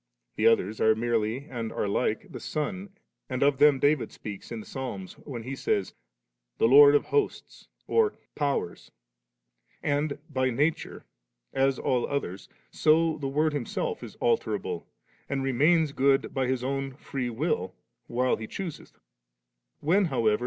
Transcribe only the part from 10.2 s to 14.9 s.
by nature, as all others, so the Word Himself is alterable,